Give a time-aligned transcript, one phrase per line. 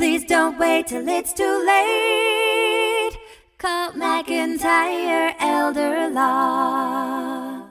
[0.00, 3.18] Please don't wait till it's too late.
[3.58, 7.66] Call McIntyre Elder Law.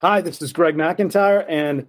[0.00, 1.86] Hi, this is Greg McIntyre and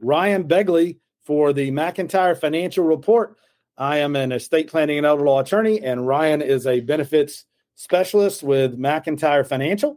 [0.00, 3.36] Ryan Begley for the McIntyre Financial Report.
[3.76, 8.42] I am an estate planning and elder law attorney, and Ryan is a benefits specialist
[8.42, 9.96] with McIntyre Financial.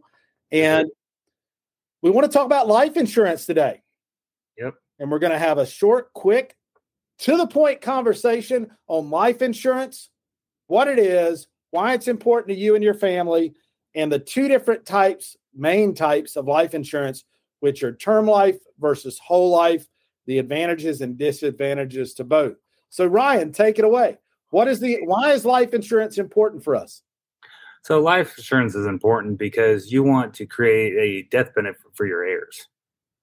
[0.52, 0.90] And
[2.02, 3.82] we want to talk about life insurance today.
[4.58, 4.76] Yep.
[5.00, 6.56] And we're going to have a short, quick,
[7.20, 10.10] to the point conversation on life insurance,
[10.68, 13.54] what it is, why it's important to you and your family,
[13.96, 17.24] and the two different types, main types of life insurance,
[17.60, 19.88] which are term life versus whole life,
[20.26, 22.56] the advantages and disadvantages to both.
[22.90, 24.18] So Ryan, take it away.
[24.50, 27.02] What is the why is life insurance important for us?
[27.84, 32.24] So life insurance is important because you want to create a death benefit for your
[32.24, 32.68] heirs.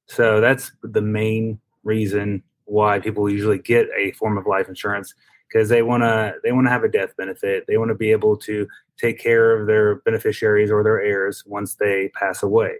[0.06, 5.14] So that's the main reason why people usually get a form of life insurance
[5.48, 7.64] because they want to they want to have a death benefit.
[7.66, 11.76] They want to be able to take care of their beneficiaries or their heirs once
[11.76, 12.74] they pass away,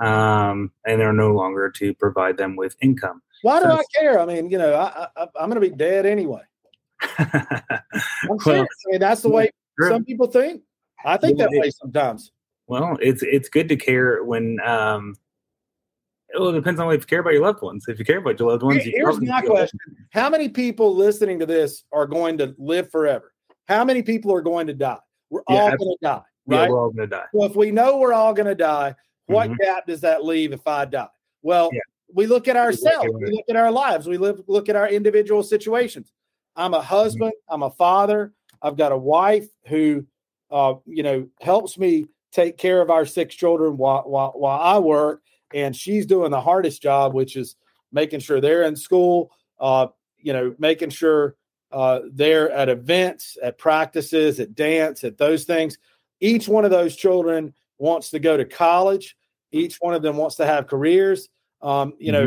[0.00, 3.20] um, and they're no longer to provide them with income.
[3.42, 4.18] Why do So- I care?
[4.18, 6.42] I mean, you know, I, I, I'm going to be dead anyway.
[7.18, 8.62] I'm well.
[8.62, 9.50] I mean, that's the way
[9.88, 10.62] some people think.
[11.04, 12.32] I think Yeah, that way sometimes.
[12.66, 15.16] Well, it's it's good to care when um
[16.34, 17.84] well it depends on if you care about your loved ones.
[17.88, 19.78] If you care about your loved ones, you Here's my question:
[20.10, 23.32] How many people listening to this are going to live forever?
[23.68, 24.98] How many people are going to die?
[25.30, 26.70] We're Yeah, all going to die, Yeah, right?
[26.70, 27.24] we're all gonna die.
[27.32, 28.94] Well, if we know we're all going to die,
[29.26, 29.58] what Mhm.
[29.58, 31.08] gap does that leave if I die?
[31.42, 31.80] Well, Yeah.
[32.12, 35.42] we look at ourselves, we look at our lives, we live, look at our individual
[35.42, 36.12] situations.
[36.56, 40.06] I'm a husband, I'm a father, I've got a wife who,
[40.52, 44.78] uh, you know, helps me take care of our six children while, while, while I
[44.78, 45.22] work,
[45.54, 47.56] and she's doing the hardest job, which is
[47.92, 49.88] making sure they're in school, uh,
[50.18, 51.36] you know, making sure
[51.72, 55.78] uh, they're at events, at practices, at dance, at those things.
[56.20, 59.16] Each one of those children wants to go to college.
[59.50, 61.28] Each one of them wants to have careers.
[61.60, 62.26] Um, you know,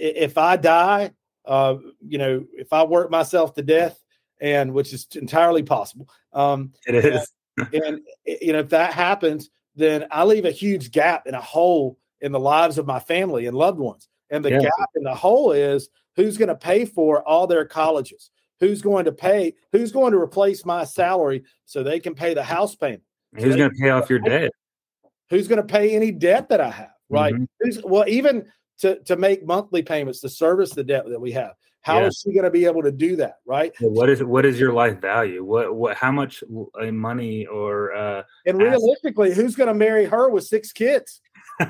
[0.00, 1.12] i- if I die,
[1.44, 4.02] uh, you know, if I work myself to death,
[4.40, 7.30] and which is entirely possible, um, It is.
[7.72, 11.40] and eh, you know, if that happens, then I leave a huge gap and a
[11.40, 14.08] hole in the lives of my family and loved ones.
[14.30, 14.60] And the Yeah.
[14.62, 18.30] gap in the hole is who's going to pay for all their colleges?
[18.60, 19.54] Who's going to pay?
[19.72, 23.02] Who's going to replace my salary so they can pay the house payment?
[23.36, 24.50] Who's gonna pay off your debt?
[25.30, 26.90] Who's going to pay any debt that I have?
[27.08, 27.34] Right?
[27.34, 27.46] Mhm.
[27.60, 31.52] Who's, well, even to to make monthly payments to service the debt that we have.
[31.82, 32.30] How is Yeah.
[32.30, 33.36] she going to be able to do that?
[33.46, 33.72] Right?
[33.80, 35.44] Well, What is what is your life value?
[35.44, 36.42] What what how much
[36.80, 41.20] uh, money or uh And realistically, who's going to marry her with six kids?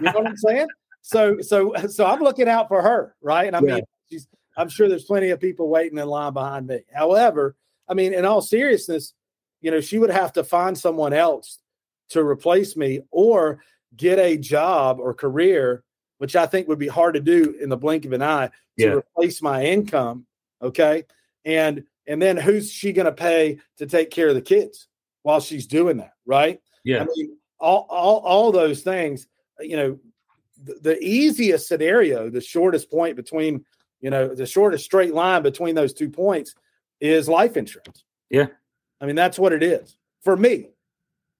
[0.00, 0.68] You know what I'm saying?
[1.02, 3.46] So, so, so I'm looking out for her, right?
[3.46, 3.74] And I Yeah.
[3.76, 4.26] mean, she's.
[4.56, 6.80] I'm sure there's plenty of people waiting in line behind me.
[6.92, 7.56] However,
[7.88, 9.14] I mean, in all seriousness,
[9.60, 11.58] you know, she would have to find someone else
[12.10, 13.62] to replace me or
[13.96, 15.84] get a job or career,
[16.20, 18.52] which I think would be hard to do in the blink of an eye to
[18.76, 18.88] Yeah.
[18.90, 20.26] replace my income.
[20.60, 21.04] Okay,
[21.46, 24.86] and and then who's she going to pay to take care of the kids
[25.22, 26.60] while she's doing that, right?
[26.84, 29.26] yeah I mean, all all all those things.
[29.60, 29.98] You know,
[30.62, 33.64] the, the easiest scenario, the shortest point between,
[34.02, 36.54] you know, the shortest straight line between those two points
[37.00, 38.04] is life insurance.
[38.28, 38.48] Yeah.
[39.00, 40.68] I mean, that's what it is for me.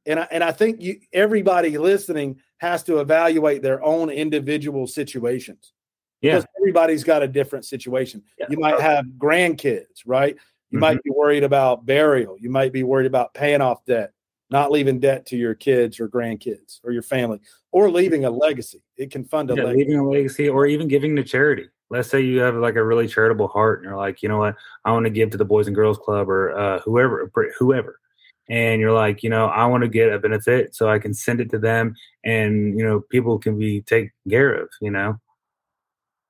[0.07, 5.72] And I, and I think you everybody listening has to evaluate their own individual situations
[6.21, 8.22] yeah because everybody's got a different situation.
[8.38, 8.47] Yeah.
[8.50, 10.37] You might have grandkids, right?
[10.71, 10.81] You Mhm.
[10.81, 12.37] might be worried about burial.
[12.38, 14.12] You might be worried about paying off debt,
[14.50, 17.41] not leaving debt to your kids or grandkids or your family,
[17.72, 18.82] or leaving a legacy.
[18.98, 19.78] It can fund a yeah, legacy.
[19.78, 21.69] leaving a legacy or even giving to charity.
[21.88, 24.56] Let's say you have like a really charitable heart and you're like, you know what,
[24.84, 27.98] I want to give to the Boys and Girls Club or uh, whoever, whoever.
[28.50, 31.41] And you're like, you know, I want to get a benefit so I can send
[31.41, 31.95] it to them
[32.25, 35.21] and, you know, people can be taken care of, you know,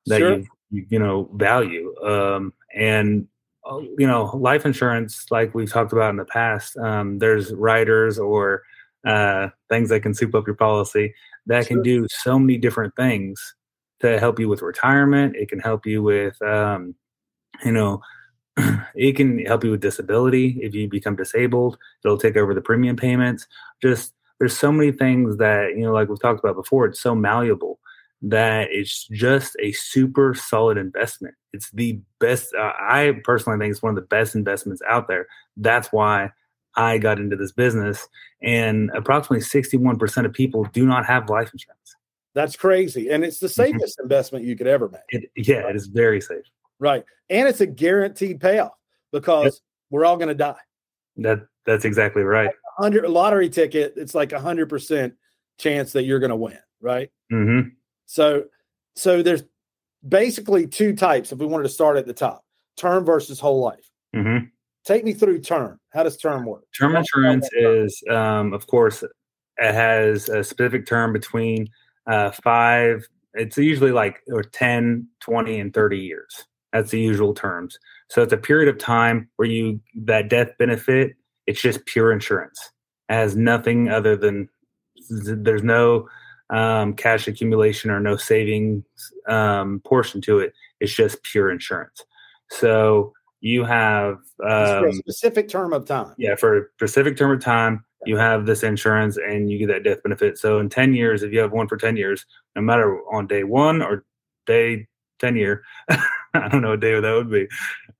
[0.07, 0.33] that Sure.
[0.39, 1.95] you, you, you know, value.
[2.05, 3.27] Um, and,
[3.69, 8.19] uh, you know, life insurance, like we've talked about in the past, um, there's riders
[8.19, 8.63] or
[9.07, 11.15] uh, things that can soup up your policy
[11.47, 11.77] that Sure.
[11.77, 13.55] can do so many different things
[14.01, 15.37] to help you with retirement.
[15.37, 16.95] It can help you with, um,
[17.65, 18.01] you know,
[18.95, 21.79] it can help you with disability if you become disabled.
[22.05, 23.47] It'll take over the premium payments.
[23.83, 26.87] Just there's so many things that you know, like we've talked about before.
[26.87, 27.79] It's so malleable
[28.23, 31.35] that it's just a super solid investment.
[31.53, 32.55] It's the best.
[32.55, 35.27] Uh, I personally think it's one of the best investments out there.
[35.57, 36.31] That's why
[36.77, 38.07] I got into this business,
[38.43, 41.97] and approximately 61% of people do not have life insurance.
[42.35, 43.09] That's crazy.
[43.11, 43.79] And it's the Mm-hmm.
[43.79, 45.01] safest investment you could ever make.
[45.09, 46.45] It, yeah, it is very safe.
[46.81, 47.05] Right.
[47.29, 48.73] And it's a guaranteed payoff
[49.13, 49.61] because
[49.91, 50.57] we're all going to die.
[51.19, 52.51] That that's exactly right.
[52.79, 55.13] 100 lottery ticket, it's like a 100%
[55.59, 57.11] chance that you're going to win, right?
[57.31, 57.61] hmm
[58.07, 58.45] So
[58.97, 59.45] so there's
[60.07, 62.45] basically two types if we wanted to start at the top.
[62.77, 63.91] Term versus whole life.
[64.15, 64.39] hmm
[64.87, 65.79] Take me through term.
[65.91, 66.65] How does term work?
[66.77, 69.11] Term insurance is, um, of course, it
[69.59, 71.69] has a specific term between
[72.07, 73.07] uh, five.
[73.35, 76.47] It's usually like or 10, 20, and 30 years.
[76.73, 77.79] That's the usual terms.
[78.09, 81.15] So it's a period of time where you that death benefit.
[81.47, 82.59] It's just pure insurance.
[83.09, 84.49] It has nothing other than
[85.09, 86.09] there's no
[86.51, 88.85] um, cash accumulation or no savings
[89.29, 90.53] um, portion to it.
[90.81, 92.05] It's just pure insurance.
[92.51, 96.15] So you have for a um, specific term of time.
[96.19, 99.85] yeah, for a specific term of time, you have this insurance and you get that
[99.85, 100.39] death benefit.
[100.39, 102.27] So in 10 years, if you have one for 10 years,
[102.57, 104.05] no matter on day one or
[104.47, 104.87] day
[105.19, 105.63] 10 year,
[106.35, 107.49] I don't know what day that would be.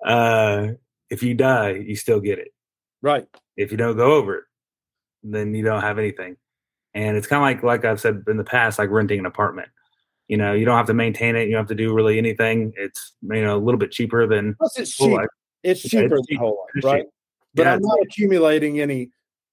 [0.05, 0.69] Uh,
[1.11, 2.49] if you die, you still get it.
[3.03, 3.27] Right.
[3.57, 4.45] If you don't go over it,
[5.23, 6.37] then you don't have anything.
[6.95, 9.69] And it's kind of like, like I've said in the past, like renting an apartment.
[10.29, 11.47] You know, you don't have to maintain it.
[11.47, 12.73] You don't have to do really anything.
[12.77, 15.17] It's, you know, a little bit cheaper than Plus it's whole cheap.
[15.19, 15.29] life.
[15.63, 16.39] It's Yeah, cheaper it's than cheap.
[16.39, 17.07] whole life, right?
[17.55, 19.11] But Yeah, I'm not accumulating any.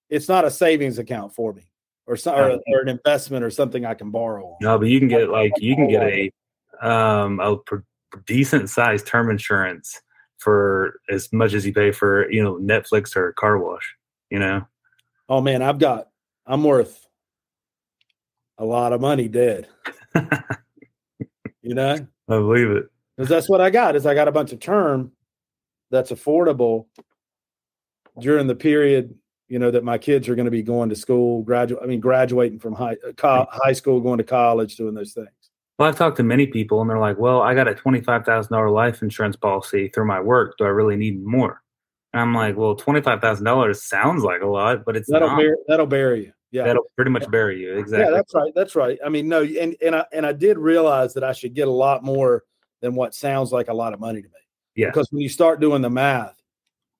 [0.09, 1.63] It's not a savings account for me,
[2.05, 4.55] or, or, or an investment, or something I can borrow on.
[4.61, 6.31] No, but you can get like you can get a
[6.81, 7.57] um a
[8.25, 9.99] decent sized term insurance
[10.37, 13.95] for as much as you pay for you know Netflix or car wash.
[14.29, 14.67] You know,
[15.29, 16.09] Oh man, I've got.
[16.45, 17.05] I'm worth
[18.57, 19.67] a lot of money dead.
[21.61, 21.93] You know,
[22.29, 22.85] I believe it.
[23.15, 23.95] because that's what I got.
[23.95, 25.11] Is I got a bunch of term
[25.91, 26.85] that's affordable
[28.19, 29.15] during the period
[29.49, 31.81] you know that my kids are going to be going to school, graduate.
[31.83, 35.27] I mean, graduating from high uh, co- high school, going to college, doing those things.
[35.77, 38.25] Well, I've talked to many people, and they're like, "Well, I got a twenty five
[38.25, 40.55] thousand dollar life insurance policy through my work.
[40.57, 41.61] Do I really need more?"
[42.13, 45.27] And I'm like, "Well, twenty five thousand dollars sounds like a lot, but it's That'll
[45.29, 45.37] not.
[45.37, 46.33] bury, that'll bury you.
[46.49, 47.77] Yeah, That'll pretty much bury you.
[47.77, 48.05] Exactly.
[48.05, 48.51] Yeah, that's right.
[48.55, 48.97] That's right.
[49.05, 51.71] I mean, no, and and I and I did realize that I should get a
[51.71, 52.43] lot more
[52.81, 54.33] than what sounds like a lot of money to me.
[54.75, 54.87] Yeah.
[54.87, 56.41] Because when you start doing the math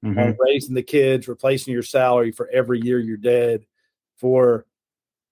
[0.06, 0.18] Mhm.
[0.18, 3.66] on raising the kids, replacing your salary for every year you're dead,
[4.18, 4.66] for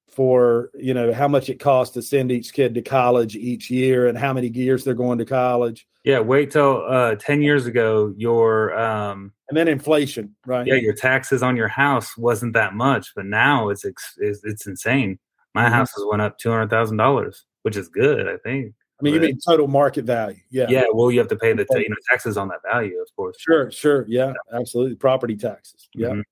[0.09, 4.07] for you know how much it costs to send each kid to college each year
[4.07, 6.19] and how many years they're going to college, Yeah.
[6.19, 10.65] Wait till uh, ten years ago, your um, and then inflation, right?
[10.65, 14.65] yeah, your taxes on your house wasn't that much, but now it's ex- it's, it's
[14.67, 15.19] insane.
[15.53, 15.71] My Mhm.
[15.73, 18.73] house has went up two hundred thousand dollars, which is good, I think.
[18.99, 19.27] I mean, you Right.
[19.31, 20.37] mean total market value?
[20.49, 20.67] Yeah.
[20.69, 20.85] Yeah.
[20.93, 23.35] well, you have to pay the you know taxes on that value, of course.
[23.39, 24.05] Sure, sure.
[24.07, 24.95] Yeah, absolutely.
[24.95, 25.89] Property taxes.
[25.93, 26.09] Yeah.
[26.09, 26.23] Mhm.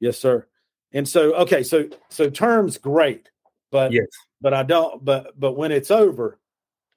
[0.00, 0.46] Yes, sir.
[0.92, 3.30] And so, okay, so so terms great,
[3.70, 4.06] but Yes,
[4.40, 5.04] but I don't.
[5.04, 6.38] But but when it's over,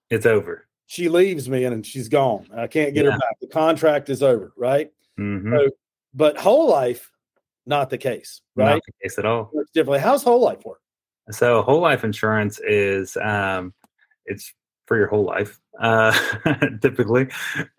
[0.09, 0.68] it's over.
[0.88, 2.47] she leaves me and she's gone.
[2.56, 3.12] I can't get Yeah.
[3.12, 3.39] her back.
[3.42, 4.92] The contract is over, right?
[5.18, 5.69] hmm So,
[6.13, 7.12] but whole life,
[7.65, 8.74] not the case, right?
[8.75, 9.50] Not the case at all.
[9.53, 10.00] Works differently.
[10.00, 10.81] How's whole life work?
[11.31, 13.74] So whole life insurance is um,
[14.25, 14.53] it's
[14.85, 16.17] for your whole life, uh,
[16.81, 17.27] typically,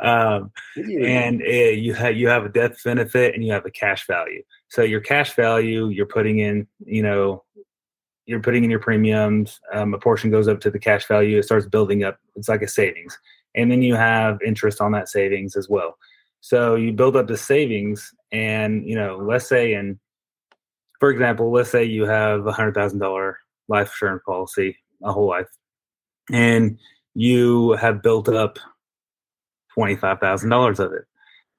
[0.00, 4.06] um, and uh, you have you have a death benefit and you have a cash
[4.06, 4.42] value.
[4.68, 7.44] So your cash value, you're putting in, you know,
[8.26, 9.60] you're putting in your premiums.
[9.72, 11.38] Um, a portion goes up to the cash value.
[11.38, 12.18] It starts building up.
[12.34, 13.18] It's like a savings,
[13.54, 15.96] and then you have interest on that savings as well.
[16.40, 19.98] So you build up the savings, and you know, let's say in,
[21.00, 25.28] for example, let's say you have a hundred thousand dollar life insurance policy, a whole
[25.28, 25.48] life,
[26.32, 26.78] and
[27.16, 28.58] you have built up
[29.72, 31.06] twenty five thousand dollars of it,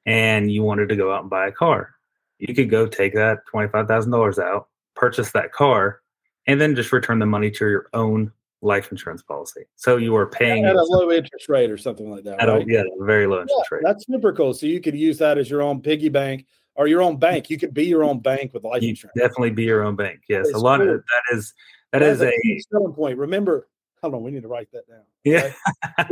[0.05, 1.95] and you wanted to go out and buy a car.
[2.37, 6.01] You could go take that twenty five thousand dollars out, purchase that car,
[6.45, 9.63] and then just return the money to your own life insurance policy.
[9.75, 12.39] So you are paying at a low interest rate or something like that.
[12.39, 13.81] at a, yeah, a very low interest rate.
[13.83, 14.53] That's super cool.
[14.53, 16.45] So you could use that as your own piggy bank
[16.75, 17.49] or your own bank.
[17.49, 19.17] You could be your own bank with life You insurance.
[19.17, 20.21] definitely be your own bank.
[20.29, 20.95] Yes, a lot cool.
[20.95, 21.53] of that is
[21.93, 23.17] that is a huge selling point.
[23.17, 23.67] Remember,
[24.01, 25.03] hold on, we need to write that down.
[25.23, 25.51] yeah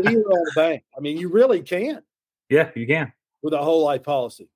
[0.02, 0.84] Be your own bank.
[0.98, 2.02] I mean, you really can
[2.50, 3.12] yeah you can
[3.42, 4.50] with a whole life policy.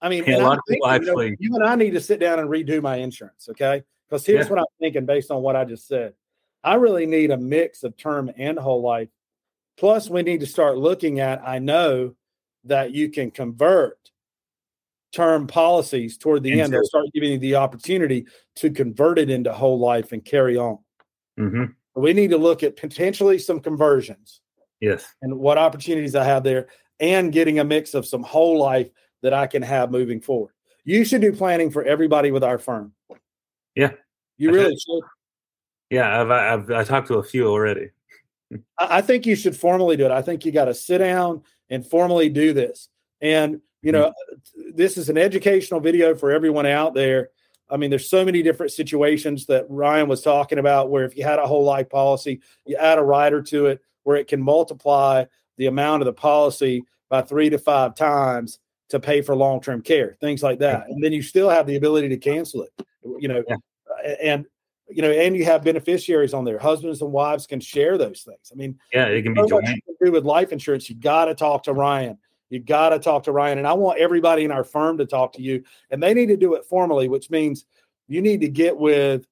[0.00, 1.74] I mean, Yeah, and a lot I'm of people thinking, you know, you and I
[1.74, 3.82] need to sit down and redo my insurance, okay?
[4.08, 4.50] Because here's Yeah.
[4.50, 6.14] what I'm thinking based on what I just said.
[6.62, 9.08] I really need a mix of term and whole life.
[9.76, 11.40] Plus, we need to start looking at.
[11.46, 12.14] I know
[12.64, 13.96] that you can convert
[15.12, 16.72] term policies toward the end.
[16.72, 20.78] They'll start giving you the opportunity to convert it into whole life and carry on.
[21.36, 21.64] hmm
[21.98, 24.40] We need to look at potentially some conversions
[24.80, 26.68] yes and what opportunities I have there,
[27.00, 28.90] and getting a mix of some whole life
[29.22, 30.52] that I can have moving forward.
[30.84, 32.92] You should do planning for everybody with our firm.
[33.74, 33.92] Yeah.
[34.36, 35.02] You really should.
[35.90, 37.90] Yeah, I've, I've I talked to a few already.
[38.78, 40.10] I I think you should formally do it.
[40.10, 42.88] I think you got to sit down and formally do this.
[43.20, 44.02] And you mm-hmm.
[44.02, 44.14] know,
[44.74, 47.30] this is an educational video for everyone out there.
[47.70, 51.24] I mean, there's so many different situations that Ryan was talking about where if you
[51.24, 55.24] had a whole life policy, you add a rider to it where it can multiply
[55.58, 58.58] the amount of the policy by three to five times
[58.88, 60.86] to pay for long-term care, things like that.
[60.88, 62.70] And then you still have the ability to cancel it.
[63.18, 63.56] You know, Yeah.
[64.22, 64.46] and
[64.90, 66.58] you know, and you have beneficiaries on there.
[66.58, 68.50] Husbands and wives can share those things.
[68.50, 69.68] I mean, Yeah, it can be so joint.
[69.68, 70.88] you can do with life insurance.
[70.88, 72.16] You got to talk to Ryan.
[72.50, 73.58] You got to talk to Ryan.
[73.58, 75.64] And I want everybody in our firm to talk to you.
[75.90, 77.66] And they need to do it formally, which means
[78.06, 79.26] you need to get with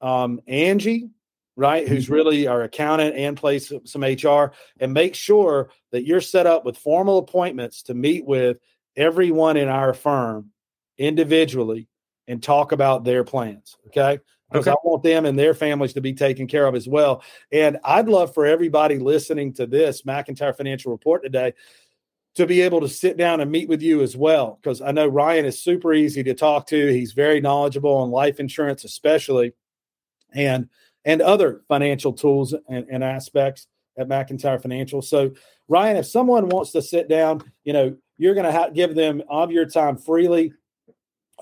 [0.00, 1.10] um, Angie,
[1.56, 1.86] right?
[1.88, 2.12] Who's Mm-hmm.
[2.14, 6.64] really our accountant and plays some- some HR, and make sure that you're set up
[6.64, 8.58] with formal appointments to meet with
[8.96, 10.50] everyone in our firm
[10.98, 11.88] individually
[12.28, 13.76] and talk about their plans.
[13.88, 14.18] Okay.
[14.50, 14.72] Because Okay.
[14.72, 17.22] I want them and their families to be taken care of as well.
[17.52, 21.54] And I'd love for everybody listening to this McIntyre Financial Report today
[22.36, 24.58] to be able to sit down and meet with you as well.
[24.62, 26.92] Because I know Ryan is super easy to talk to.
[26.92, 29.52] He's very knowledgeable on life insurance, especially,
[30.32, 30.68] and
[31.04, 33.66] and other financial tools and, and aspects
[33.98, 35.02] at McIntyre Financial.
[35.02, 35.32] So,
[35.68, 39.22] Ryan, if someone wants to sit down, you know, you're going to ha- give them
[39.28, 40.52] of your time freely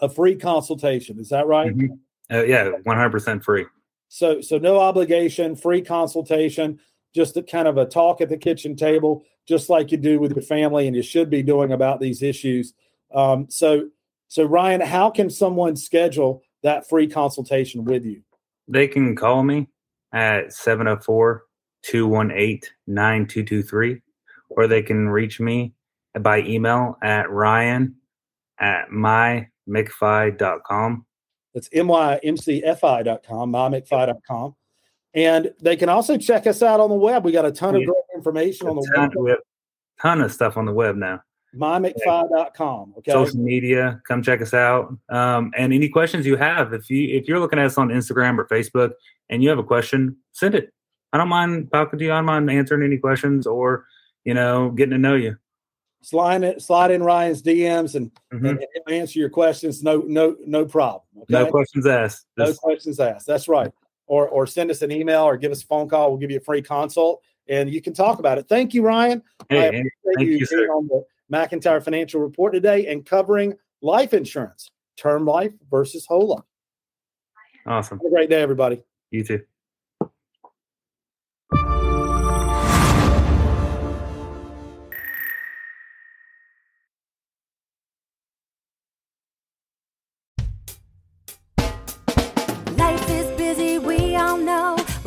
[0.01, 1.19] a free consultation.
[1.19, 1.77] Is that right?
[1.77, 1.99] Mhm.
[2.31, 3.67] Uh, yeah, one hundred percent free.
[4.09, 6.79] So so no obligation, free consultation,
[7.19, 10.31] just a kind of a talk at the kitchen table, just like you do with
[10.37, 12.75] your family, and you should be doing about these issues.
[13.13, 13.89] Um, so
[14.29, 18.23] so Ryan, how can someone schedule that free consultation with you?
[18.69, 19.67] They can call me
[20.13, 21.43] at 704
[21.83, 24.01] 218 9223,
[24.51, 25.75] or they can reach me
[26.21, 27.97] by email at ryan
[28.61, 29.47] at mymcfi.com.
[31.53, 34.55] That's mymcfi.com, mymcfi.com.
[35.19, 37.25] And they can also check us out on the web.
[37.25, 40.33] We got a ton of great information on the web, we have a ton of
[40.33, 41.21] stuff on the web now.
[41.57, 42.95] mymcfi.com.
[42.99, 43.11] Okay.
[43.13, 44.97] Social media, come check us out.
[45.09, 48.39] Um, and any questions you have, if you if you're looking at us on Instagram
[48.39, 48.93] or Facebook
[49.29, 50.73] and you have a question, send it.
[51.13, 52.13] I don't mind talking to you.
[52.13, 53.87] I don't mind answering any questions or
[54.25, 55.37] you know getting to know you.
[56.01, 58.51] slide in, slide in Ryan's DMs and, Mhm.
[58.51, 59.83] and answer your questions.
[59.83, 61.03] No, no, no problem.
[61.23, 61.27] Okay.
[61.31, 62.27] No questions asked.
[62.37, 63.27] No questions asked.
[63.27, 63.73] That's right.
[64.09, 66.11] Or or send us an email or give us a phone call.
[66.11, 68.49] We'll give you a free consult and you can talk about it.
[68.49, 69.23] Thank you, Ryan.
[69.49, 70.73] Hey, hey, appreciate thank you you, being sir.
[70.73, 76.45] on the McIntyre Financial Report today and covering life insurance, term life versus whole life.
[77.67, 77.99] awesome.
[77.99, 78.83] Have a great day, everybody.
[79.11, 79.43] You too.